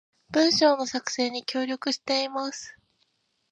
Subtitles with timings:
[0.31, 2.75] 文章の作成に協力しています